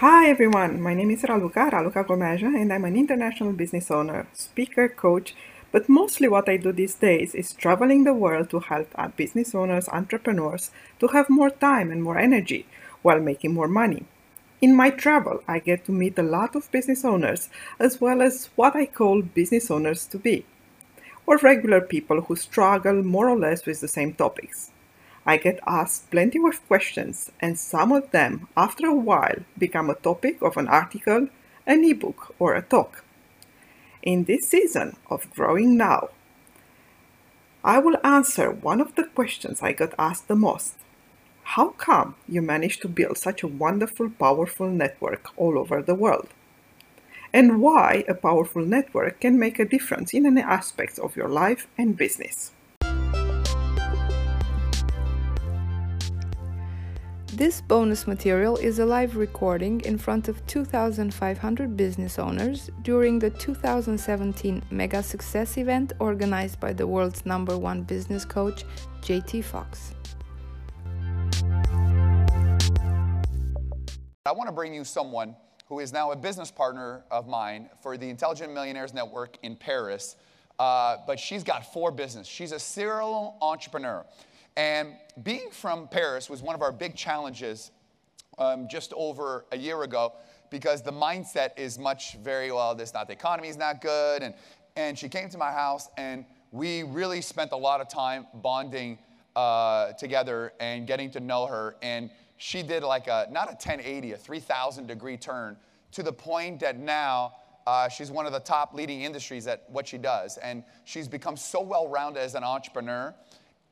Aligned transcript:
Hi 0.00 0.28
everyone, 0.28 0.82
my 0.82 0.92
name 0.92 1.10
is 1.10 1.22
Raluca, 1.22 1.70
Raluca 1.70 2.04
Gomeja, 2.06 2.54
and 2.54 2.70
I'm 2.70 2.84
an 2.84 2.96
international 2.96 3.54
business 3.54 3.90
owner, 3.90 4.26
speaker, 4.34 4.90
coach, 4.90 5.34
but 5.72 5.88
mostly 5.88 6.28
what 6.28 6.50
I 6.50 6.58
do 6.58 6.70
these 6.70 6.96
days 6.96 7.34
is 7.34 7.54
traveling 7.54 8.04
the 8.04 8.12
world 8.12 8.50
to 8.50 8.60
help 8.60 8.92
business 9.16 9.54
owners, 9.54 9.88
entrepreneurs 9.88 10.70
to 11.00 11.06
have 11.06 11.30
more 11.30 11.48
time 11.48 11.90
and 11.90 12.02
more 12.02 12.18
energy 12.18 12.66
while 13.00 13.20
making 13.20 13.54
more 13.54 13.68
money. 13.68 14.04
In 14.60 14.76
my 14.76 14.90
travel, 14.90 15.42
I 15.48 15.60
get 15.60 15.86
to 15.86 15.92
meet 15.92 16.18
a 16.18 16.22
lot 16.22 16.54
of 16.54 16.70
business 16.70 17.02
owners 17.02 17.48
as 17.78 17.98
well 17.98 18.20
as 18.20 18.50
what 18.54 18.76
I 18.76 18.84
call 18.84 19.22
business 19.22 19.70
owners 19.70 20.04
to 20.08 20.18
be, 20.18 20.44
or 21.26 21.38
regular 21.38 21.80
people 21.80 22.20
who 22.20 22.36
struggle 22.36 23.02
more 23.02 23.30
or 23.30 23.38
less 23.38 23.64
with 23.64 23.80
the 23.80 23.88
same 23.88 24.12
topics. 24.12 24.72
I 25.28 25.38
get 25.38 25.58
asked 25.66 26.10
plenty 26.12 26.38
of 26.38 26.64
questions, 26.68 27.32
and 27.40 27.58
some 27.58 27.90
of 27.90 28.12
them, 28.12 28.46
after 28.56 28.86
a 28.86 28.94
while, 28.94 29.40
become 29.58 29.90
a 29.90 29.96
topic 29.96 30.40
of 30.40 30.56
an 30.56 30.68
article, 30.68 31.28
an 31.66 31.84
ebook, 31.84 32.32
or 32.38 32.54
a 32.54 32.62
talk. 32.62 33.02
In 34.02 34.22
this 34.24 34.48
season 34.48 34.96
of 35.10 35.28
Growing 35.34 35.76
Now, 35.76 36.10
I 37.64 37.78
will 37.78 37.96
answer 38.04 38.52
one 38.52 38.80
of 38.80 38.94
the 38.94 39.02
questions 39.02 39.60
I 39.60 39.72
got 39.72 39.94
asked 39.98 40.28
the 40.28 40.36
most. 40.36 40.74
How 41.42 41.70
come 41.70 42.14
you 42.28 42.40
managed 42.40 42.82
to 42.82 42.88
build 42.88 43.18
such 43.18 43.42
a 43.42 43.48
wonderful, 43.48 44.10
powerful 44.10 44.70
network 44.70 45.30
all 45.36 45.58
over 45.58 45.82
the 45.82 45.96
world? 45.96 46.28
And 47.32 47.60
why 47.60 48.04
a 48.06 48.14
powerful 48.14 48.64
network 48.64 49.18
can 49.20 49.40
make 49.40 49.58
a 49.58 49.64
difference 49.64 50.14
in 50.14 50.24
any 50.24 50.42
aspects 50.42 51.00
of 51.00 51.16
your 51.16 51.28
life 51.28 51.66
and 51.76 51.96
business. 51.96 52.52
This 57.36 57.60
bonus 57.60 58.06
material 58.06 58.56
is 58.56 58.78
a 58.78 58.86
live 58.86 59.14
recording 59.14 59.82
in 59.82 59.98
front 59.98 60.28
of 60.28 60.46
2,500 60.46 61.76
business 61.76 62.18
owners 62.18 62.70
during 62.80 63.18
the 63.18 63.28
2017 63.28 64.62
Mega 64.70 65.02
Success 65.02 65.58
event 65.58 65.92
organized 65.98 66.58
by 66.60 66.72
the 66.72 66.86
world's 66.86 67.26
number 67.26 67.58
one 67.58 67.82
business 67.82 68.24
coach, 68.24 68.64
JT 69.02 69.44
Foxx. 69.44 69.92
I 74.24 74.32
want 74.32 74.48
to 74.48 74.52
bring 74.52 74.72
you 74.72 74.82
someone 74.82 75.36
who 75.66 75.80
is 75.80 75.92
now 75.92 76.12
a 76.12 76.16
business 76.16 76.50
partner 76.50 77.04
of 77.10 77.28
mine 77.28 77.68
for 77.82 77.98
the 77.98 78.08
Intelligent 78.08 78.54
Millionaires 78.54 78.94
Network 78.94 79.36
in 79.42 79.56
Paris. 79.56 80.16
Uh, 80.58 80.96
but 81.06 81.20
she's 81.20 81.44
got 81.44 81.70
four 81.70 81.90
business. 81.90 82.26
She's 82.26 82.52
a 82.52 82.58
serial 82.58 83.36
entrepreneur. 83.42 84.06
And 84.56 84.94
being 85.22 85.50
from 85.50 85.88
Paris 85.88 86.30
was 86.30 86.42
one 86.42 86.54
of 86.54 86.62
our 86.62 86.72
big 86.72 86.94
challenges 86.94 87.70
um, 88.38 88.68
just 88.68 88.92
over 88.96 89.44
a 89.52 89.56
year 89.56 89.82
ago 89.82 90.14
because 90.50 90.82
the 90.82 90.92
mindset 90.92 91.50
is 91.58 91.78
much 91.78 92.16
very 92.16 92.50
well, 92.50 92.74
this 92.74 92.94
not 92.94 93.06
the 93.06 93.12
economy 93.12 93.48
is 93.48 93.56
not 93.56 93.80
good. 93.80 94.22
And, 94.22 94.34
and 94.76 94.98
she 94.98 95.08
came 95.08 95.28
to 95.30 95.38
my 95.38 95.50
house 95.50 95.88
and 95.96 96.24
we 96.52 96.84
really 96.84 97.20
spent 97.20 97.52
a 97.52 97.56
lot 97.56 97.80
of 97.80 97.88
time 97.88 98.26
bonding 98.34 98.98
uh, 99.34 99.92
together 99.92 100.52
and 100.60 100.86
getting 100.86 101.10
to 101.10 101.20
know 101.20 101.46
her. 101.46 101.76
And 101.82 102.10
she 102.38 102.62
did 102.62 102.82
like 102.82 103.08
a, 103.08 103.26
not 103.30 103.48
a 103.48 103.52
1080, 103.52 104.12
a 104.12 104.16
3,000 104.16 104.86
degree 104.86 105.16
turn 105.16 105.56
to 105.92 106.02
the 106.02 106.12
point 106.12 106.60
that 106.60 106.78
now 106.78 107.34
uh, 107.66 107.88
she's 107.88 108.10
one 108.10 108.26
of 108.26 108.32
the 108.32 108.40
top 108.40 108.72
leading 108.74 109.02
industries 109.02 109.46
at 109.46 109.64
what 109.68 109.88
she 109.88 109.98
does. 109.98 110.38
And 110.38 110.62
she's 110.84 111.08
become 111.08 111.36
so 111.36 111.60
well 111.60 111.88
rounded 111.88 112.20
as 112.20 112.34
an 112.34 112.44
entrepreneur 112.44 113.14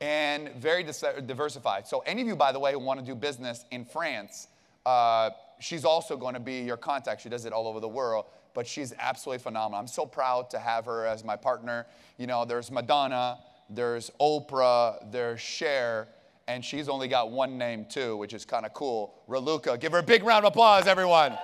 and 0.00 0.50
very 0.54 0.84
diversified. 0.84 1.86
So, 1.86 2.00
any 2.00 2.22
of 2.22 2.28
you, 2.28 2.36
by 2.36 2.52
the 2.52 2.58
way, 2.58 2.72
who 2.72 2.78
want 2.78 3.00
to 3.00 3.06
do 3.06 3.14
business 3.14 3.64
in 3.70 3.84
France, 3.84 4.48
uh, 4.84 5.30
she's 5.60 5.84
also 5.84 6.16
going 6.16 6.34
to 6.34 6.40
be 6.40 6.60
your 6.60 6.76
contact. 6.76 7.22
She 7.22 7.28
does 7.28 7.44
it 7.44 7.52
all 7.52 7.66
over 7.66 7.80
the 7.80 7.88
world, 7.88 8.26
but 8.54 8.66
she's 8.66 8.92
absolutely 8.98 9.42
phenomenal. 9.42 9.80
I'm 9.80 9.86
so 9.86 10.06
proud 10.06 10.50
to 10.50 10.58
have 10.58 10.84
her 10.86 11.06
as 11.06 11.24
my 11.24 11.36
partner. 11.36 11.86
You 12.18 12.26
know, 12.26 12.44
there's 12.44 12.70
Madonna, 12.70 13.38
there's 13.70 14.10
Oprah, 14.20 15.10
there's 15.10 15.40
Cher, 15.40 16.08
and 16.46 16.64
she's 16.64 16.88
only 16.88 17.08
got 17.08 17.30
one 17.30 17.56
name 17.56 17.86
too, 17.86 18.16
which 18.16 18.34
is 18.34 18.44
kind 18.44 18.66
of 18.66 18.74
cool. 18.74 19.14
Raluca. 19.28 19.80
Give 19.80 19.92
her 19.92 19.98
a 19.98 20.02
big 20.02 20.22
round 20.22 20.44
of 20.44 20.52
applause, 20.52 20.86
everyone. 20.86 21.36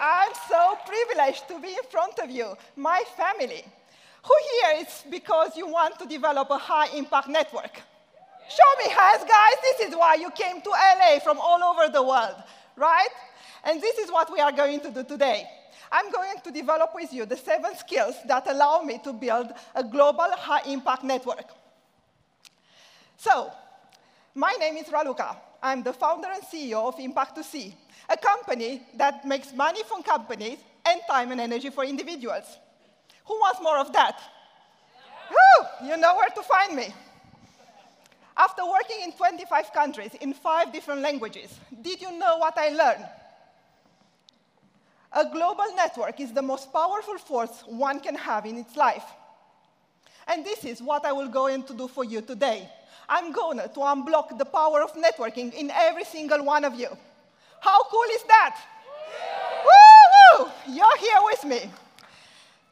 I'm 0.00 0.32
so 0.48 0.78
privileged 0.86 1.48
to 1.48 1.58
be 1.60 1.68
in 1.68 1.84
front 1.90 2.18
of 2.18 2.30
you, 2.30 2.54
my 2.76 3.02
family. 3.16 3.64
Who 4.22 4.34
here 4.50 4.82
is 4.82 5.04
because 5.10 5.56
you 5.56 5.66
want 5.66 5.98
to 5.98 6.06
develop 6.06 6.50
a 6.50 6.58
high 6.58 6.88
impact 6.96 7.28
network? 7.28 7.74
Show 8.48 8.70
me 8.84 8.90
hands, 8.90 9.24
guys. 9.24 9.56
This 9.62 9.88
is 9.88 9.96
why 9.96 10.14
you 10.14 10.30
came 10.30 10.60
to 10.60 10.70
LA 10.70 11.18
from 11.18 11.38
all 11.38 11.62
over 11.62 11.92
the 11.92 12.02
world, 12.02 12.36
right? 12.76 13.08
And 13.64 13.80
this 13.80 13.98
is 13.98 14.10
what 14.10 14.32
we 14.32 14.40
are 14.40 14.52
going 14.52 14.80
to 14.80 14.90
do 14.90 15.04
today. 15.04 15.44
I'm 15.90 16.10
going 16.10 16.36
to 16.44 16.50
develop 16.50 16.90
with 16.94 17.12
you 17.12 17.26
the 17.26 17.36
seven 17.36 17.76
skills 17.76 18.14
that 18.26 18.46
allow 18.46 18.82
me 18.82 19.00
to 19.04 19.12
build 19.12 19.52
a 19.74 19.82
global 19.82 20.30
high 20.36 20.62
impact 20.70 21.04
network. 21.04 21.46
So, 23.16 23.50
my 24.34 24.52
name 24.60 24.76
is 24.76 24.86
Raluca. 24.86 25.36
I'm 25.62 25.82
the 25.82 25.92
founder 25.92 26.28
and 26.32 26.42
CEO 26.42 26.86
of 26.86 26.96
Impact2C, 26.96 27.74
a 28.08 28.16
company 28.16 28.82
that 28.94 29.26
makes 29.26 29.52
money 29.52 29.82
from 29.84 30.02
companies 30.02 30.58
and 30.86 31.00
time 31.08 31.32
and 31.32 31.40
energy 31.40 31.70
for 31.70 31.84
individuals. 31.84 32.44
Who 33.26 33.34
wants 33.34 33.60
more 33.60 33.78
of 33.78 33.92
that? 33.92 34.18
Woo! 35.30 35.88
You 35.88 35.96
know 35.96 36.16
where 36.16 36.30
to 36.30 36.42
find 36.42 36.76
me. 36.76 36.94
After 38.36 38.64
working 38.64 38.98
in 39.02 39.12
25 39.12 39.72
countries 39.72 40.14
in 40.20 40.32
five 40.32 40.72
different 40.72 41.00
languages, 41.00 41.58
did 41.82 42.00
you 42.00 42.16
know 42.16 42.38
what 42.38 42.56
I 42.56 42.68
learned? 42.68 43.06
A 45.12 45.24
global 45.28 45.74
network 45.74 46.20
is 46.20 46.32
the 46.32 46.42
most 46.42 46.72
powerful 46.72 47.18
force 47.18 47.64
one 47.66 47.98
can 47.98 48.14
have 48.14 48.46
in 48.46 48.58
its 48.58 48.76
life. 48.76 49.04
And 50.28 50.44
this 50.44 50.64
is 50.64 50.80
what 50.80 51.04
I 51.04 51.12
will 51.12 51.28
go 51.28 51.46
in 51.46 51.62
to 51.64 51.74
do 51.74 51.88
for 51.88 52.04
you 52.04 52.20
today. 52.20 52.68
I'm 53.08 53.32
going 53.32 53.58
to 53.58 53.68
unblock 53.68 54.36
the 54.36 54.44
power 54.44 54.82
of 54.82 54.92
networking 54.92 55.54
in 55.54 55.70
every 55.70 56.04
single 56.04 56.44
one 56.44 56.64
of 56.64 56.78
you. 56.78 56.88
How 57.60 57.82
cool 57.84 58.08
is 58.12 58.22
that? 58.24 58.56
Woo! 59.64 60.44
Woo! 60.44 60.50
You're 60.68 60.98
here 60.98 61.20
with 61.24 61.44
me. 61.44 61.70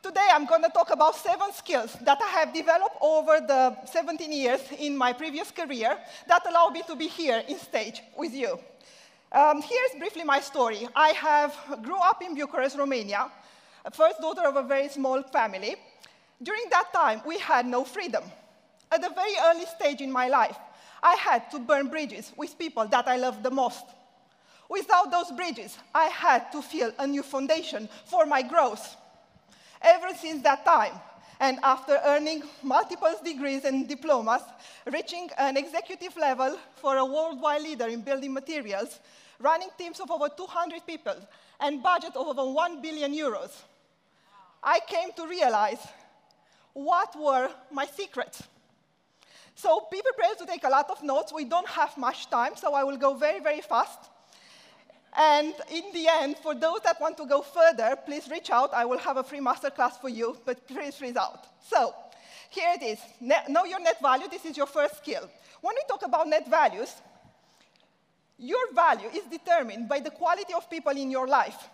Today, 0.03 0.29
I'm 0.31 0.47
going 0.47 0.63
to 0.63 0.69
talk 0.69 0.91
about 0.93 1.17
seven 1.17 1.53
skills 1.53 1.97
that 2.03 2.19
I 2.23 2.29
have 2.39 2.53
developed 2.53 2.97
over 3.01 3.41
the 3.41 3.77
17 3.87 4.31
years 4.31 4.61
in 4.79 4.97
my 4.97 5.13
previous 5.13 5.51
career 5.51 5.99
that 6.29 6.47
allow 6.49 6.69
me 6.69 6.83
to 6.87 6.95
be 6.95 7.09
here 7.09 7.43
in 7.49 7.59
stage 7.59 8.03
with 8.17 8.33
you. 8.33 8.59
Um, 9.33 9.63
here's 9.63 9.99
briefly 9.99 10.23
my 10.23 10.41
story. 10.41 10.87
I 10.95 11.09
have 11.09 11.57
grew 11.83 11.99
up 11.99 12.23
in 12.23 12.35
Bucharest, 12.37 12.77
Romania, 12.79 13.31
first 13.93 14.21
daughter 14.21 14.47
of 14.47 14.57
a 14.57 14.63
very 14.63 14.89
small 14.89 15.23
family. 15.25 15.77
During 16.41 16.65
that 16.71 16.93
time, 16.93 17.23
we 17.27 17.39
had 17.39 17.67
no 17.67 17.85
freedom. 17.85 18.23
At 18.97 19.05
a 19.05 19.15
very 19.15 19.35
early 19.45 19.67
stage 19.67 20.01
in 20.01 20.11
my 20.11 20.29
life, 20.29 20.57
I 21.03 21.17
had 21.17 21.51
to 21.51 21.59
burn 21.59 21.89
bridges 21.89 22.33
with 22.35 22.59
people 22.59 22.87
that 22.87 23.07
I 23.07 23.19
loved 23.19 23.43
the 23.43 23.51
most. 23.51 23.85
Without 24.71 25.11
those 25.11 25.31
bridges, 25.33 25.77
I 25.95 26.07
had 26.07 26.51
to 26.53 26.63
feel 26.63 26.91
a 26.99 27.07
new 27.07 27.23
foundation 27.23 27.91
for 28.07 28.25
my 28.25 28.41
growth. 28.41 28.97
Ever 29.83 30.15
since 30.19 30.43
that 30.45 30.65
time, 30.65 30.95
and 31.41 31.59
after 31.63 32.01
earning 32.07 32.45
multiple 32.63 33.15
degrees 33.23 33.67
and 33.67 33.87
diplomas, 33.87 34.41
reaching 34.87 35.29
an 35.37 35.59
executive 35.59 36.17
level 36.17 36.59
for 36.77 36.97
a 36.97 37.05
worldwide 37.05 37.61
leader 37.61 37.89
in 37.89 38.01
building 38.01 38.33
materials, 38.33 38.99
running 39.39 39.69
teams 39.77 40.01
of 40.01 40.11
over 40.11 40.31
200 40.31 40.87
people, 40.87 41.17
and 41.61 41.83
budget 41.83 42.17
of 42.17 42.27
over 42.29 42.51
1 42.51 42.81
billion 42.81 43.13
euros, 43.13 43.51
I 44.63 44.81
came 44.89 45.13
to 45.17 45.27
realize 45.27 45.87
what 46.73 47.15
were 47.15 47.51
my 47.71 47.85
secrets. 47.85 48.43
So 49.57 49.89
be 49.91 50.03
prepared 50.03 50.39
to 50.39 50.47
take 50.47 50.65
a 50.65 50.69
lot 50.69 50.91
of 50.91 51.03
notes. 51.03 51.33
We 51.33 51.47
don't 51.47 51.67
have 51.67 51.97
much 51.97 52.29
time, 52.29 52.53
so 52.57 52.75
I 52.75 52.85
will 52.85 52.99
go 52.99 53.15
very, 53.15 53.41
very 53.41 53.63
fast. 53.63 53.99
And 55.19 55.55
in 55.73 55.85
the 55.95 56.07
end, 56.09 56.37
for 56.37 56.55
those 56.55 56.81
that 56.85 57.01
want 57.01 57.17
to 57.17 57.27
go 57.27 57.41
further, 57.41 57.97
please 58.05 58.29
reach 58.31 58.51
out. 58.51 58.75
I 58.75 58.85
will 58.85 58.99
have 58.99 59.17
a 59.17 59.25
free 59.25 59.41
masterclass 59.41 59.99
for 59.99 60.11
you, 60.11 60.37
but 60.45 60.69
please 60.69 61.01
reach 61.01 61.17
out. 61.17 61.47
So 61.71 61.95
here 62.51 62.69
it 62.79 62.83
is. 62.83 62.99
Know 63.49 63.65
your 63.65 63.81
net 63.81 63.99
value. 64.03 64.29
This 64.29 64.45
is 64.45 64.59
your 64.59 64.67
first 64.67 64.99
skill. 64.99 65.27
When 65.63 65.75
we 65.75 65.83
talk 65.89 66.05
about 66.05 66.29
net 66.29 66.47
values, 66.51 66.95
your 68.39 68.75
value 68.75 69.09
is 69.09 69.25
determined 69.25 69.89
by 69.89 70.01
the 70.01 70.11
quality 70.11 70.53
of 70.53 70.69
people 70.69 70.93
in 70.93 71.11
your 71.11 71.27
life. 71.27 71.71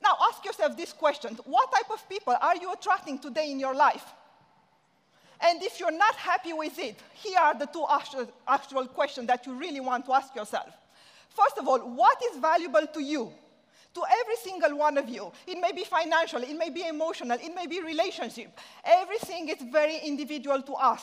Now, 0.00 0.16
ask 0.30 0.44
yourself 0.44 0.76
this 0.76 0.92
question. 0.92 1.36
What 1.44 1.72
type 1.72 1.90
of 1.90 2.08
people 2.08 2.36
are 2.40 2.56
you 2.56 2.72
attracting 2.72 3.18
today 3.18 3.50
in 3.50 3.58
your 3.58 3.74
life? 3.74 4.04
And 5.42 5.60
if 5.62 5.80
you're 5.80 5.90
not 5.90 6.14
happy 6.14 6.52
with 6.52 6.78
it, 6.78 6.96
here 7.14 7.38
are 7.38 7.58
the 7.58 7.66
two 7.66 7.84
actual, 7.90 8.28
actual 8.46 8.86
questions 8.86 9.26
that 9.26 9.44
you 9.44 9.54
really 9.54 9.80
want 9.80 10.06
to 10.06 10.12
ask 10.12 10.34
yourself. 10.36 10.68
First 11.30 11.58
of 11.58 11.66
all, 11.66 11.80
what 11.80 12.22
is 12.30 12.38
valuable 12.38 12.86
to 12.86 13.02
you? 13.02 13.32
To 13.94 14.02
every 14.20 14.36
single 14.36 14.78
one 14.78 14.96
of 14.96 15.08
you, 15.08 15.32
it 15.46 15.60
may 15.60 15.72
be 15.72 15.84
financial, 15.84 16.40
it 16.42 16.56
may 16.56 16.70
be 16.70 16.86
emotional, 16.86 17.36
it 17.42 17.54
may 17.54 17.66
be 17.66 17.82
relationship. 17.82 18.58
Everything 18.84 19.48
is 19.48 19.56
very 19.70 19.98
individual 19.98 20.62
to 20.62 20.72
us. 20.74 21.02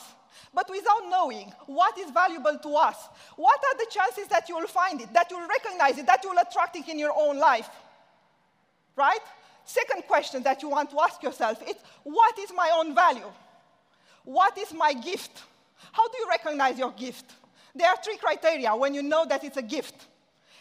But 0.54 0.70
without 0.70 1.10
knowing 1.10 1.54
what 1.68 1.98
is 2.00 2.10
valuable 2.10 2.58
to 2.58 2.76
us, 2.76 2.96
what 3.36 3.60
are 3.60 3.78
the 3.78 3.88
chances 3.92 4.28
that 4.30 4.50
you 4.50 4.56
will 4.56 4.68
find 4.68 5.02
it, 5.02 5.14
that 5.14 5.30
you 5.30 5.38
will 5.38 5.48
recognize 5.48 5.98
it, 5.98 6.08
that 6.08 6.24
you 6.24 6.32
will 6.32 6.40
attract 6.40 6.76
it 6.78 6.88
in 6.88 6.98
your 6.98 7.14
own 7.16 7.38
life? 7.38 7.70
Right? 8.96 9.20
Second 9.66 10.04
question 10.08 10.42
that 10.44 10.64
you 10.64 10.70
want 10.70 10.90
to 10.92 11.00
ask 11.00 11.22
yourself 11.22 11.62
is 11.68 11.76
what 12.04 12.40
is 12.40 12.52
my 12.56 12.72
own 12.74 12.96
value? 12.96 13.32
What 14.30 14.56
is 14.60 14.72
my 14.76 14.94
gift? 14.94 15.42
How 15.92 16.08
do 16.08 16.16
you 16.20 16.30
recognize 16.30 16.78
your 16.78 16.92
gift? 16.92 17.26
There 17.74 17.90
are 17.90 17.98
three 17.98 18.18
criteria 18.18 18.76
when 18.76 18.94
you 18.94 19.02
know 19.02 19.26
that 19.26 19.44
it's 19.44 19.58
a 19.58 19.64
gift. 19.64 19.96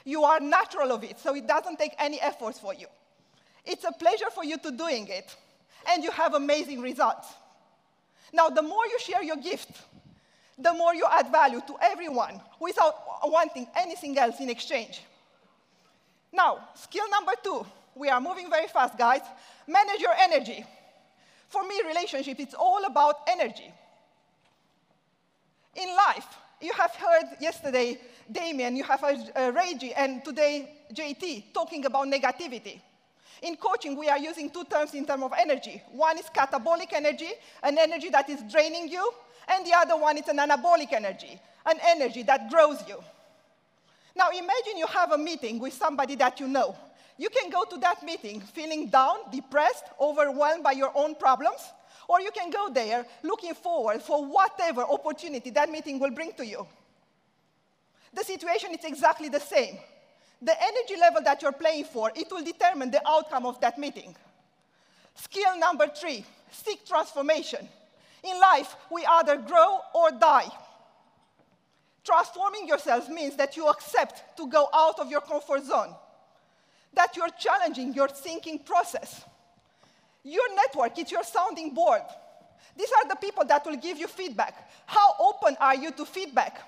You 0.07 0.25
are 0.25 0.41
natural 0.41 0.91
of 0.91 1.05
it, 1.05 1.19
so 1.19 1.35
it 1.35 1.47
doesn't 1.47 1.79
take 1.79 1.93
any 1.99 2.19
effort 2.19 2.57
for 2.57 2.73
you. 2.73 2.87
It's 3.67 3.85
a 3.85 3.93
pleasure 3.93 4.31
for 4.35 4.43
you 4.43 4.57
to 4.57 4.71
doing 4.71 5.07
it, 5.09 5.37
and 5.87 6.03
you 6.03 6.11
have 6.13 6.33
amazing 6.33 6.81
results. 6.81 7.29
Now, 8.33 8.49
the 8.49 8.63
more 8.63 8.87
you 8.87 8.99
share 9.01 9.23
your 9.23 9.37
gift, 9.37 9.83
the 10.57 10.73
more 10.73 10.95
you 10.95 11.07
add 11.07 11.31
value 11.31 11.61
to 11.67 11.77
everyone 11.83 12.41
without 12.59 12.95
wanting 13.25 13.67
anything 13.77 14.17
else 14.17 14.41
in 14.41 14.49
exchange. 14.49 15.03
Now, 16.33 16.71
skill 16.75 17.05
number 17.11 17.33
two. 17.45 17.67
We 17.95 18.09
are 18.09 18.21
moving 18.21 18.49
very 18.49 18.69
fast, 18.69 18.97
guys. 18.97 19.21
Manage 19.67 20.01
your 20.01 20.15
energy. 20.19 20.65
For 21.49 21.63
me, 21.67 21.81
relationship, 21.87 22.39
it's 22.41 22.55
all 22.55 22.85
about 22.85 23.17
energy. 23.29 23.73
In 25.75 25.89
life, 25.97 26.27
you 26.61 26.73
have 26.73 26.95
heard 26.95 27.37
yesterday 27.41 27.99
Damien, 28.31 28.77
you 28.77 28.85
have 28.85 29.01
heard 29.01 29.19
uh, 29.35 29.53
Reggie, 29.55 29.95
and 29.95 30.23
today 30.25 30.71
JT 30.93 31.55
talking 31.55 31.87
about 31.87 32.07
negativity. 32.09 32.81
In 33.43 33.57
coaching, 33.57 33.97
we 33.97 34.09
are 34.09 34.19
using 34.19 34.51
two 34.51 34.65
terms 34.65 34.95
in 34.95 35.07
terms 35.07 35.23
of 35.23 35.33
energy. 35.39 35.81
One 35.93 36.19
is 36.19 36.27
catabolic 36.27 36.93
energy, 36.93 37.31
an 37.63 37.79
energy 37.79 38.11
that 38.11 38.29
is 38.29 38.43
draining 38.51 38.89
you, 38.89 39.11
and 39.49 39.65
the 39.65 39.73
other 39.75 39.97
one 39.97 40.19
is 40.19 40.29
an 40.29 40.39
anabolic 40.39 40.93
energy, 40.93 41.41
an 41.65 41.79
energy 41.83 42.23
that 42.25 42.51
grows 42.51 42.83
you. 42.87 42.97
Now, 44.15 44.31
imagine 44.31 44.77
you 44.77 44.87
have 44.89 45.13
a 45.13 45.19
meeting 45.19 45.61
with 45.61 45.73
somebody 45.73 46.17
that 46.17 46.41
you 46.41 46.49
know. 46.49 46.77
You 47.19 47.29
can 47.29 47.51
go 47.51 47.65
to 47.65 47.77
that 47.79 48.03
meeting 48.03 48.41
feeling 48.41 48.89
down, 48.89 49.17
depressed, 49.33 49.85
overwhelmed 50.01 50.63
by 50.63 50.73
your 50.73 50.93
own 50.95 51.17
problems, 51.17 51.61
or 52.09 52.21
you 52.21 52.31
can 52.31 52.51
go 52.51 52.71
there 52.73 53.05
looking 53.23 53.55
forward 53.55 54.01
for 54.01 54.25
whatever 54.25 54.83
opportunity 54.83 55.51
that 55.51 55.69
meeting 55.69 55.99
will 55.99 56.13
bring 56.13 56.33
to 56.35 56.47
you. 56.47 56.67
The 58.15 58.25
situation 58.25 58.71
is 58.71 58.85
exactly 58.85 59.29
the 59.29 59.41
same. 59.41 59.79
The 60.41 60.55
energy 60.63 60.95
level 60.99 61.21
that 61.25 61.43
you're 61.43 61.53
playing 61.53 61.85
for, 61.85 62.13
it 62.15 62.29
will 62.31 62.45
determine 62.45 62.91
the 62.91 63.07
outcome 63.07 63.45
of 63.45 63.61
that 63.61 63.77
meeting. 63.77 64.15
Skill 65.17 65.59
number 65.59 65.89
three, 65.89 66.25
seek 66.53 66.87
transformation. 66.87 67.69
In 68.23 68.41
life, 68.41 68.77
we 68.91 69.05
either 69.05 69.37
grow 69.37 69.81
or 69.95 70.13
die. 70.13 70.49
Transforming 72.05 72.69
yourself 72.69 73.09
means 73.09 73.37
that 73.37 73.57
you 73.57 73.69
accept 73.69 74.37
to 74.37 74.47
go 74.47 74.69
out 74.73 74.99
of 74.99 75.11
your 75.11 75.21
comfort 75.21 75.65
zone, 75.65 75.95
that 76.99 77.17
you're 77.17 77.31
challenging 77.39 77.95
your 77.95 78.09
thinking 78.09 78.59
process. 78.59 79.25
Your 80.25 80.55
network 80.55 80.99
is 80.99 81.11
your 81.11 81.23
sounding 81.23 81.73
board. 81.73 82.03
These 82.77 82.91
are 82.99 83.09
the 83.09 83.15
people 83.17 83.45
that 83.45 83.65
will 83.65 83.77
give 83.77 83.99
you 83.99 84.09
feedback. 84.09 84.69
How 84.85 85.15
open 85.21 85.57
are 85.61 85.77
you 85.77 85.93
to 85.93 86.05
feedback? 86.05 86.61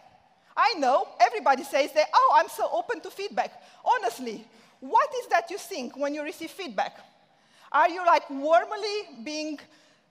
I 0.57 0.75
know 0.79 1.09
everybody 1.21 1.65
says 1.65 1.93
that, 1.95 2.07
oh, 2.15 2.35
I'm 2.37 2.49
so 2.49 2.69
open 2.73 3.01
to 3.01 3.11
feedback. 3.11 3.51
Honestly, 3.85 4.47
what 4.79 5.09
is 5.21 5.27
that 5.29 5.51
you 5.51 5.59
think 5.59 5.97
when 5.97 6.15
you 6.15 6.23
receive 6.23 6.51
feedback? 6.51 6.97
Are 7.73 7.89
you 7.89 8.05
like 8.07 8.29
warmly 8.31 8.99
being 9.25 9.59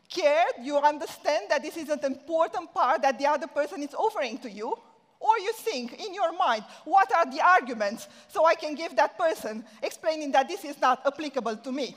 cared? 0.10 0.54
You 0.62 0.77
understand 0.77 1.45
that 1.50 1.62
this 1.62 1.77
is 1.77 1.89
an 1.89 2.04
important 2.04 2.74
part 2.74 3.01
that 3.04 3.18
the 3.18 3.25
other 3.25 3.48
person 3.48 3.83
is 3.83 3.94
offering 3.94 4.38
to 4.39 4.51
you? 4.51 4.75
Or 5.19 5.38
you 5.38 5.51
think 5.54 6.00
in 6.00 6.13
your 6.13 6.31
mind, 6.38 6.63
what 6.86 7.13
are 7.13 7.30
the 7.30 7.42
arguments 7.45 8.07
so 8.30 8.45
I 8.45 8.56
can 8.56 8.74
give 8.74 8.95
that 8.95 9.18
person 9.18 9.66
explaining 9.83 10.31
that 10.31 10.48
this 10.48 10.63
is 10.63 10.80
not 10.80 11.06
applicable 11.06 11.57
to 11.57 11.71
me? 11.71 11.95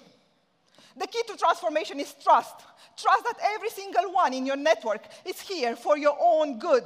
The 0.97 1.07
key 1.07 1.23
to 1.29 1.37
transformation 1.37 2.01
is 2.01 2.15
trust. 2.23 2.57
Trust 2.97 3.25
that 3.25 3.37
every 3.55 3.71
single 3.71 4.13
one 4.13 4.35
in 4.35 4.45
your 4.45 4.57
network 4.57 5.03
is 5.25 5.41
here 5.41 5.77
for 5.77 5.97
your 5.97 6.17
own 6.21 6.59
good. 6.59 6.85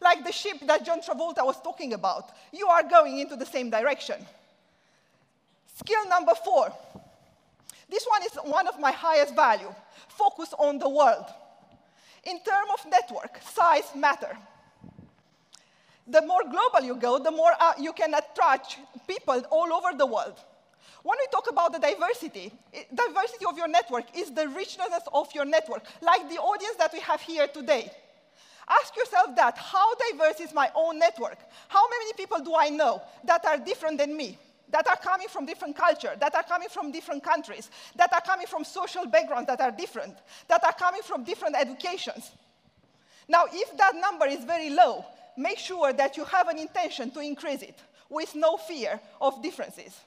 Like 0.00 0.24
the 0.24 0.32
ship 0.32 0.58
that 0.66 0.84
John 0.84 1.00
Travolta 1.00 1.44
was 1.44 1.60
talking 1.62 1.94
about, 1.94 2.30
you 2.52 2.66
are 2.66 2.82
going 2.82 3.18
into 3.18 3.36
the 3.36 3.46
same 3.46 3.70
direction. 3.70 4.16
Skill 5.76 6.08
number 6.08 6.32
four. 6.44 6.72
This 7.88 8.04
one 8.06 8.22
is 8.22 8.32
one 8.44 8.68
of 8.68 8.78
my 8.78 8.92
highest 8.92 9.34
value. 9.34 9.74
Focus 10.08 10.54
on 10.58 10.78
the 10.78 10.88
world. 10.88 11.26
In 12.24 12.38
terms 12.38 12.70
of 12.74 12.90
network, 12.90 13.40
size 13.42 13.90
matter. 13.96 14.36
The 16.06 16.22
more 16.22 16.42
global 16.42 16.84
you 16.84 16.96
go, 16.96 17.18
the 17.18 17.30
more 17.30 17.52
uh, 17.60 17.74
you 17.78 17.92
can 17.92 18.12
attract 18.14 18.78
people 19.06 19.42
all 19.50 19.72
over 19.72 19.96
the 19.96 20.06
world. 20.06 20.38
When 21.02 21.18
we 21.18 21.26
talk 21.32 21.50
about 21.50 21.72
the 21.72 21.78
diversity, 21.78 22.52
diversity 22.94 23.44
of 23.46 23.56
your 23.56 23.68
network 23.68 24.16
is 24.16 24.30
the 24.30 24.48
richness 24.48 25.02
of 25.12 25.32
your 25.34 25.44
network, 25.44 25.84
like 26.00 26.28
the 26.28 26.38
audience 26.38 26.76
that 26.78 26.92
we 26.92 27.00
have 27.00 27.20
here 27.20 27.48
today. 27.48 27.90
Ask 28.68 28.96
yourself 28.96 29.34
that, 29.36 29.58
how 29.58 29.94
diverse 30.10 30.40
is 30.40 30.54
my 30.54 30.70
own 30.74 30.98
network? 30.98 31.38
How 31.68 31.82
many 31.88 32.12
people 32.12 32.38
do 32.40 32.54
I 32.56 32.68
know 32.68 33.02
that 33.24 33.44
are 33.44 33.58
different 33.58 33.98
than 33.98 34.16
me? 34.16 34.38
That 34.70 34.86
are 34.86 34.96
coming 34.96 35.28
from 35.28 35.44
different 35.44 35.76
culture, 35.76 36.16
that 36.18 36.34
are 36.34 36.44
coming 36.44 36.68
from 36.68 36.92
different 36.92 37.22
countries, 37.22 37.68
that 37.96 38.12
are 38.14 38.22
coming 38.22 38.46
from 38.46 38.64
social 38.64 39.06
backgrounds 39.06 39.48
that 39.48 39.60
are 39.60 39.72
different, 39.72 40.16
that 40.48 40.64
are 40.64 40.72
coming 40.72 41.02
from 41.02 41.24
different 41.24 41.56
educations. 41.56 42.30
Now, 43.28 43.44
if 43.52 43.76
that 43.76 43.94
number 43.96 44.26
is 44.26 44.44
very 44.44 44.70
low, 44.70 45.04
make 45.36 45.58
sure 45.58 45.92
that 45.92 46.16
you 46.16 46.24
have 46.24 46.48
an 46.48 46.58
intention 46.58 47.10
to 47.12 47.20
increase 47.20 47.62
it 47.62 47.78
with 48.08 48.34
no 48.34 48.56
fear 48.56 49.00
of 49.20 49.42
differences. 49.42 49.98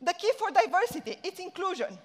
The 0.00 0.14
key 0.14 0.32
for 0.38 0.50
diversity 0.50 1.18
is 1.22 1.38
inclusion. 1.38 1.98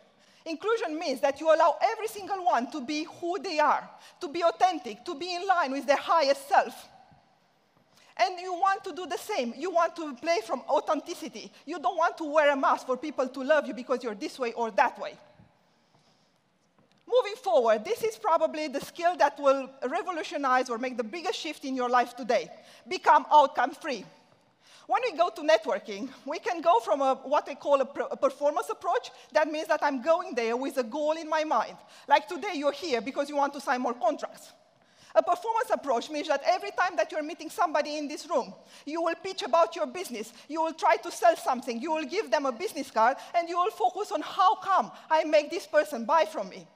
Inclusion 0.45 0.99
means 0.99 1.21
that 1.21 1.39
you 1.39 1.53
allow 1.53 1.77
every 1.81 2.07
single 2.07 2.43
one 2.45 2.69
to 2.71 2.81
be 2.81 3.07
who 3.19 3.39
they 3.41 3.59
are, 3.59 3.89
to 4.21 4.27
be 4.27 4.43
authentic, 4.43 5.03
to 5.05 5.15
be 5.15 5.33
in 5.33 5.47
line 5.47 5.71
with 5.71 5.87
their 5.87 5.97
highest 5.97 6.47
self. 6.47 6.87
And 8.17 8.39
you 8.39 8.53
want 8.53 8.83
to 8.83 8.93
do 8.93 9.07
the 9.07 9.17
same. 9.17 9.53
You 9.57 9.71
want 9.71 9.95
to 9.97 10.13
play 10.15 10.39
from 10.45 10.61
authenticity. 10.69 11.51
You 11.65 11.79
don't 11.79 11.97
want 11.97 12.17
to 12.19 12.23
wear 12.23 12.51
a 12.51 12.55
mask 12.55 12.85
for 12.85 12.95
people 12.95 13.27
to 13.27 13.43
love 13.43 13.67
you 13.67 13.73
because 13.73 14.03
you're 14.03 14.15
this 14.15 14.39
way 14.39 14.53
or 14.53 14.71
that 14.71 14.99
way. 14.99 15.17
Forward, 17.55 17.85
this 17.85 18.03
is 18.03 18.17
probably 18.17 18.67
the 18.67 18.81
skill 18.81 19.15
that 19.15 19.39
will 19.39 19.69
revolutionize 19.87 20.69
or 20.69 20.77
make 20.77 20.97
the 20.97 21.05
biggest 21.05 21.39
shift 21.39 21.63
in 21.63 21.73
your 21.73 21.87
life 21.87 22.13
today. 22.13 22.49
Become 22.85 23.25
outcome 23.31 23.71
free. 23.71 24.03
When 24.87 25.01
we 25.09 25.17
go 25.17 25.29
to 25.29 25.41
networking, 25.41 26.09
we 26.25 26.39
can 26.39 26.59
go 26.59 26.81
from 26.81 26.99
a, 26.99 27.15
what 27.23 27.45
they 27.45 27.55
call 27.55 27.79
a, 27.79 27.87
a, 28.11 28.17
performance 28.17 28.67
approach. 28.69 29.09
That 29.31 29.49
means 29.49 29.69
that 29.69 29.79
I'm 29.83 30.01
going 30.01 30.35
there 30.35 30.57
with 30.57 30.77
a 30.79 30.83
goal 30.83 31.13
in 31.13 31.29
my 31.29 31.45
mind. 31.45 31.77
Like 32.09 32.27
today, 32.27 32.55
you're 32.55 32.73
here 32.73 32.99
because 32.99 33.29
you 33.29 33.37
want 33.37 33.53
to 33.53 33.61
sign 33.61 33.79
more 33.79 33.93
contracts. 33.93 34.51
A 35.15 35.23
performance 35.23 35.69
approach 35.71 36.09
means 36.09 36.27
that 36.27 36.41
every 36.45 36.71
time 36.71 36.97
that 36.97 37.09
you're 37.09 37.23
meeting 37.23 37.49
somebody 37.49 37.97
in 37.97 38.09
this 38.09 38.29
room, 38.29 38.53
you 38.85 39.01
will 39.01 39.15
pitch 39.23 39.43
about 39.43 39.77
your 39.77 39.85
business, 39.85 40.33
you 40.49 40.61
will 40.61 40.73
try 40.73 40.97
to 40.97 41.09
sell 41.09 41.37
something, 41.37 41.81
you 41.81 41.93
will 41.93 42.03
give 42.03 42.29
them 42.29 42.47
a 42.47 42.51
business 42.51 42.91
card, 42.91 43.15
and 43.33 43.47
you 43.47 43.55
will 43.55 43.71
focus 43.71 44.11
on 44.11 44.21
how 44.21 44.55
come 44.55 44.91
I 45.09 45.23
make 45.23 45.49
this 45.49 45.65
person 45.65 46.03
buy 46.03 46.25
from 46.25 46.49
me. 46.49 46.67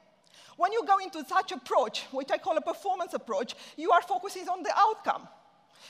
When 0.60 0.72
you 0.72 0.84
go 0.86 0.98
into 0.98 1.24
such 1.26 1.52
approach, 1.52 2.02
which 2.10 2.30
I 2.30 2.36
call 2.36 2.54
a 2.58 2.60
performance 2.60 3.14
approach, 3.14 3.54
you 3.78 3.92
are 3.92 4.02
focusing 4.02 4.46
on 4.46 4.62
the 4.62 4.70
outcome. 4.76 5.26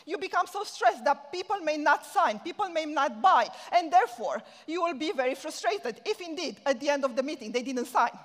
You 0.07 0.17
become 0.17 0.47
so 0.47 0.62
stressed 0.62 1.05
that 1.07 1.33
people 1.33 1.57
may 1.57 1.77
not 1.77 2.07
sign, 2.07 2.39
people 2.39 2.69
may 2.69 2.85
not 2.85 3.21
buy, 3.21 3.49
and 3.73 3.93
therefore 3.93 4.41
you 4.69 4.81
will 4.81 4.95
be 4.95 5.11
very 5.11 5.35
frustrated 5.35 6.00
if 6.05 6.21
indeed 6.21 6.61
at 6.65 6.79
the 6.79 6.89
end 6.89 7.05
of 7.05 7.17
the 7.17 7.23
meeting 7.25 7.50
they 7.50 7.65
didn't 7.65 7.87
sign. 7.87 8.17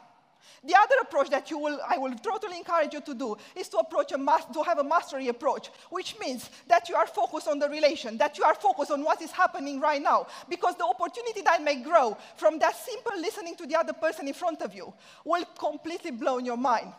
The 0.63 0.75
other 0.75 0.95
approach 1.01 1.29
that 1.29 1.51
you 1.51 1.57
will, 1.57 1.79
I 1.87 1.97
will 1.97 2.15
totally 2.15 2.57
encourage 2.57 2.93
you 2.93 3.01
to 3.01 3.13
do 3.13 3.37
is 3.55 3.67
to 3.69 3.77
approach 3.77 4.11
a 4.11 4.17
to 4.17 4.63
have 4.63 4.79
a 4.79 4.83
mastery 4.83 5.27
approach, 5.27 5.69
which 5.89 6.17
means 6.19 6.49
that 6.67 6.89
you 6.89 6.95
are 6.95 7.07
focused 7.07 7.47
on 7.47 7.59
the 7.59 7.69
relation, 7.69 8.17
that 8.17 8.37
you 8.37 8.43
are 8.43 8.55
focused 8.55 8.91
on 8.91 9.03
what 9.03 9.21
is 9.21 9.31
happening 9.31 9.79
right 9.79 10.01
now, 10.01 10.27
because 10.49 10.75
the 10.75 10.85
opportunity 10.85 11.41
that 11.41 11.61
may 11.61 11.75
grow 11.75 12.17
from 12.35 12.57
that 12.59 12.75
simple 12.75 13.19
listening 13.19 13.55
to 13.55 13.67
the 13.67 13.75
other 13.75 13.93
person 13.93 14.27
in 14.27 14.33
front 14.33 14.61
of 14.61 14.73
you 14.73 14.91
will 15.23 15.45
completely 15.57 16.11
blow 16.11 16.39
your 16.39 16.57
mind, 16.57 16.91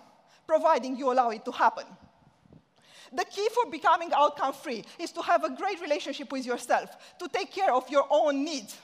providing 0.47 0.97
you 0.97 1.12
allow 1.12 1.31
it 1.31 1.45
to 1.45 1.50
happen. 1.50 1.85
The 3.12 3.25
key 3.25 3.49
for 3.55 3.71
becoming 3.71 4.12
outcome 4.12 4.53
free 4.53 4.85
is 4.99 5.12
to 5.12 5.23
have 5.23 5.45
a 5.45 5.50
great 5.50 5.81
relationship 5.81 6.31
with 6.33 6.45
yourself, 6.45 6.91
to 7.19 7.29
take 7.29 7.53
care 7.53 7.73
of 7.73 7.88
your 7.88 8.07
own 8.11 8.45
needs. 8.45 8.76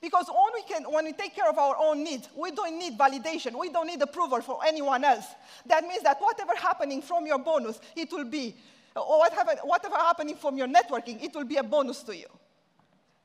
Because 0.00 0.28
when 0.28 0.52
we, 0.54 0.62
can, 0.62 0.84
when 0.90 1.04
we 1.04 1.12
take 1.12 1.34
care 1.34 1.48
of 1.48 1.58
our 1.58 1.76
own 1.78 2.04
needs, 2.04 2.28
we 2.36 2.50
don't 2.50 2.78
need 2.78 2.98
validation. 2.98 3.58
We 3.58 3.70
don't 3.70 3.86
need 3.86 4.00
approval 4.00 4.40
from 4.40 4.58
anyone 4.66 5.04
else. 5.04 5.26
That 5.66 5.84
means 5.84 6.02
that 6.02 6.18
whatever 6.20 6.52
happening 6.56 7.02
from 7.02 7.26
your 7.26 7.38
bonus, 7.38 7.80
it 7.96 8.10
will 8.12 8.24
be, 8.24 8.54
or 8.96 9.20
whatever, 9.20 9.96
happening 9.96 10.36
from 10.36 10.56
your 10.56 10.68
networking, 10.68 11.22
it 11.22 11.34
will 11.34 11.44
be 11.44 11.56
a 11.56 11.62
bonus 11.62 12.02
to 12.04 12.16
you. 12.16 12.26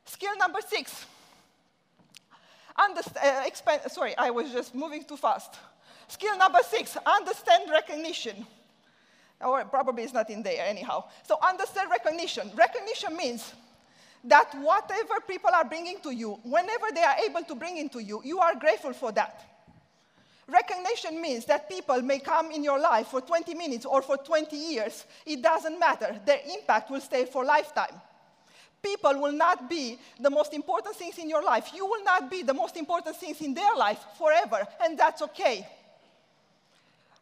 Skill 0.04 0.36
number 0.38 0.60
six. 0.66 1.06
Underst- 2.78 3.16
uh, 3.16 3.88
sorry, 3.88 4.16
I 4.18 4.30
was 4.30 4.52
just 4.52 4.74
moving 4.74 5.04
too 5.04 5.16
fast. 5.16 5.54
Skill 6.08 6.36
number 6.38 6.60
six, 6.62 6.96
understand 7.06 7.70
recognition. 7.70 8.46
Or 9.40 9.64
probably 9.64 10.04
it's 10.04 10.12
not 10.12 10.30
in 10.30 10.42
there 10.42 10.64
anyhow. 10.66 11.04
So 11.24 11.36
understand 11.42 11.90
recognition. 11.90 12.50
Recognition 12.54 13.16
means 13.16 13.52
that 14.24 14.54
whatever 14.54 15.20
people 15.26 15.50
are 15.54 15.64
bringing 15.64 16.00
to 16.02 16.10
you, 16.10 16.38
whenever 16.42 16.86
they 16.94 17.02
are 17.02 17.16
able 17.28 17.42
to 17.42 17.54
bring 17.54 17.76
into 17.76 18.02
you, 18.02 18.20
you 18.24 18.38
are 18.38 18.54
grateful 18.54 18.92
for 18.92 19.12
that. 19.12 19.44
Recognition 20.48 21.20
means 21.20 21.44
that 21.46 21.68
people 21.68 22.00
may 22.02 22.20
come 22.20 22.52
in 22.52 22.62
your 22.62 22.78
life 22.78 23.08
for 23.08 23.20
20 23.20 23.54
minutes 23.54 23.84
or 23.84 24.00
for 24.00 24.16
20 24.16 24.56
years. 24.56 25.04
It 25.24 25.42
doesn't 25.42 25.78
matter. 25.78 26.20
Their 26.24 26.38
impact 26.54 26.90
will 26.90 27.00
stay 27.00 27.24
for 27.24 27.44
lifetime. 27.44 28.00
People 28.80 29.20
will 29.20 29.32
not 29.32 29.68
be 29.68 29.98
the 30.20 30.30
most 30.30 30.54
important 30.54 30.94
things 30.94 31.18
in 31.18 31.28
your 31.28 31.42
life. 31.42 31.70
You 31.74 31.84
will 31.84 32.04
not 32.04 32.30
be 32.30 32.42
the 32.42 32.54
most 32.54 32.76
important 32.76 33.16
things 33.16 33.40
in 33.40 33.54
their 33.54 33.74
life 33.74 33.98
forever, 34.16 34.64
and 34.84 34.96
that's 34.96 35.22
okay. 35.22 35.66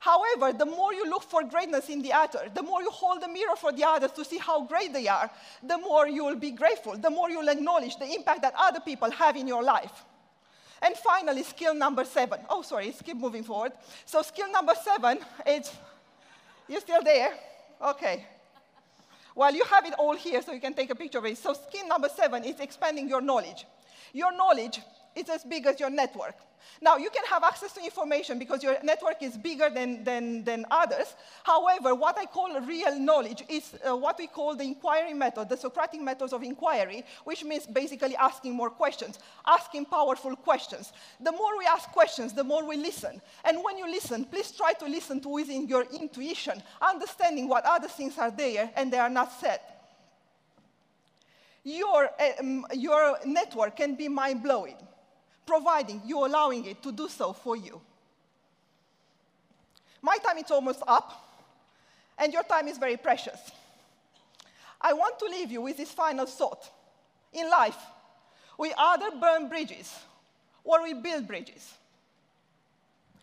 However, 0.04 0.52
the 0.52 0.66
more 0.66 0.92
you 0.92 1.08
look 1.08 1.22
for 1.22 1.42
greatness 1.44 1.88
in 1.88 2.02
the 2.02 2.12
other, 2.12 2.50
the 2.52 2.62
more 2.62 2.82
you 2.82 2.90
hold 2.90 3.22
the 3.22 3.28
mirror 3.28 3.56
for 3.56 3.72
the 3.72 3.84
others 3.84 4.12
to 4.12 4.22
see 4.22 4.36
how 4.36 4.66
great 4.66 4.92
they 4.92 5.08
are, 5.08 5.30
the 5.62 5.78
more 5.78 6.06
you 6.06 6.22
will 6.26 6.36
be 6.36 6.50
grateful, 6.50 6.94
the 6.98 7.08
more 7.08 7.30
you'll 7.30 7.48
acknowledge 7.48 7.96
the 7.96 8.12
impact 8.12 8.42
that 8.42 8.52
other 8.58 8.80
people 8.80 9.10
have 9.10 9.34
in 9.34 9.48
your 9.48 9.62
life. 9.62 10.04
And 10.82 10.94
finally, 10.94 11.42
skill 11.42 11.74
number 11.74 12.04
seven. 12.04 12.40
Oh, 12.50 12.60
sorry, 12.60 12.94
keep 13.02 13.16
moving 13.16 13.44
forward. 13.44 13.72
So, 14.04 14.20
skill 14.20 14.52
number 14.52 14.74
seven 14.74 15.20
is 15.46 15.72
you 16.68 16.80
still 16.80 17.02
there? 17.02 17.30
Okay. 17.80 18.26
Well, 19.34 19.54
you 19.54 19.64
have 19.64 19.86
it 19.86 19.94
all 19.94 20.16
here, 20.16 20.42
so 20.42 20.52
you 20.52 20.60
can 20.60 20.74
take 20.74 20.90
a 20.90 20.94
picture 20.94 21.16
of 21.16 21.24
it. 21.24 21.38
So, 21.38 21.54
skill 21.54 21.88
number 21.88 22.10
seven 22.14 22.44
is 22.44 22.60
expanding 22.60 23.08
your 23.08 23.22
knowledge. 23.22 23.64
Your 24.12 24.36
knowledge 24.36 24.80
is 25.16 25.28
as 25.28 25.44
big 25.44 25.66
as 25.66 25.80
your 25.80 25.90
network. 25.90 26.36
Now, 26.80 26.96
you 26.96 27.10
can 27.10 27.24
have 27.26 27.44
access 27.44 27.72
to 27.72 27.84
information 27.84 28.38
because 28.38 28.62
your 28.62 28.76
network 28.82 29.22
is 29.22 29.36
bigger 29.36 29.70
than, 29.70 30.04
than, 30.04 30.44
than 30.44 30.66
others. 30.70 31.14
However, 31.42 31.94
what 31.94 32.18
I 32.18 32.26
call 32.26 32.60
real 32.60 32.98
knowledge 32.98 33.42
is 33.48 33.74
uh, 33.86 33.96
what 33.96 34.18
we 34.18 34.26
call 34.26 34.56
the 34.56 34.64
inquiry 34.64 35.14
method, 35.14 35.48
the 35.48 35.56
Socratic 35.56 36.00
methods 36.00 36.32
of 36.32 36.42
inquiry, 36.42 37.04
which 37.24 37.44
means 37.44 37.66
basically 37.66 38.16
asking 38.16 38.54
more 38.54 38.70
questions, 38.70 39.18
asking 39.46 39.86
powerful 39.86 40.36
questions. 40.36 40.92
The 41.20 41.32
more 41.32 41.56
we 41.58 41.66
ask 41.66 41.88
questions, 41.90 42.32
the 42.32 42.44
more 42.44 42.66
we 42.66 42.76
listen. 42.76 43.20
And 43.44 43.62
when 43.62 43.78
you 43.78 43.90
listen, 43.90 44.24
please 44.24 44.50
try 44.50 44.72
to 44.74 44.86
listen 44.86 45.20
to 45.20 45.28
within 45.28 45.68
your 45.68 45.84
intuition, 45.92 46.62
understanding 46.82 47.48
what 47.48 47.64
other 47.64 47.88
things 47.88 48.18
are 48.18 48.30
there 48.30 48.70
and 48.76 48.92
they 48.92 48.98
are 48.98 49.10
not 49.10 49.32
said. 49.32 49.60
Your, 51.66 52.10
um, 52.40 52.66
your 52.74 53.18
network 53.24 53.76
can 53.76 53.94
be 53.94 54.08
mind 54.08 54.42
blowing 54.42 54.76
providing 55.46 56.02
you 56.04 56.24
allowing 56.24 56.64
it 56.64 56.82
to 56.82 56.92
do 56.92 57.08
so 57.08 57.32
for 57.32 57.56
you. 57.56 57.80
My 60.02 60.16
time 60.18 60.38
is 60.38 60.50
almost 60.50 60.82
up, 60.86 61.42
and 62.18 62.32
your 62.32 62.42
time 62.42 62.68
is 62.68 62.78
very 62.78 62.96
precious. 62.96 63.38
I 64.80 64.92
want 64.92 65.18
to 65.18 65.26
leave 65.26 65.50
you 65.50 65.62
with 65.62 65.76
this 65.76 65.90
final 65.90 66.26
thought. 66.26 66.70
In 67.32 67.48
life, 67.50 67.78
we 68.58 68.72
either 68.76 69.10
burn 69.18 69.48
bridges 69.48 69.92
or 70.62 70.82
we 70.82 70.94
build 70.94 71.26
bridges. 71.26 71.72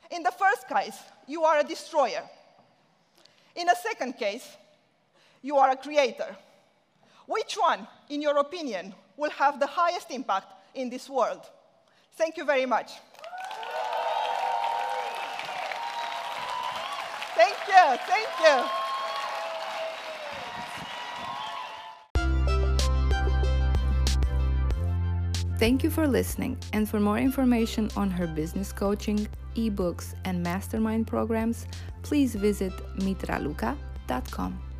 In 0.10 0.24
the 0.24 0.32
first 0.32 0.68
case, 0.68 0.98
you 1.28 1.44
are 1.44 1.60
a 1.60 1.64
destroyer. 1.64 2.24
In 3.56 3.68
the 3.68 3.76
second 3.76 4.18
case, 4.18 4.48
you 5.42 5.58
are 5.58 5.70
a 5.70 5.76
creator. 5.76 6.36
Which 7.28 7.56
one, 7.56 7.88
in 8.10 8.22
your 8.22 8.38
opinion, 8.40 8.94
will 9.16 9.30
have 9.32 9.60
the 9.60 9.68
highest 9.68 10.12
impact 10.12 10.48
in 10.74 10.90
this 10.90 11.10
world? 11.10 11.42
Thank 12.16 12.38
you 12.38 12.46
very 12.46 12.66
much. 12.66 12.92
Thank 17.36 17.56
you, 17.68 17.98
thank 18.08 18.30
you. 18.44 18.82
Thank 25.58 25.84
you 25.84 25.92
for 25.92 26.08
listening. 26.08 26.58
And 26.74 26.90
for 26.90 27.00
more 27.00 27.20
information 27.20 27.92
on 27.96 28.10
her 28.10 28.26
business 28.26 28.74
coaching, 28.74 29.28
ebooks, 29.56 30.16
and 30.26 30.42
mastermind 30.42 31.06
programs, 31.06 31.68
please 32.02 32.34
visit 32.34 32.74
mitraluka.com. 32.98 34.71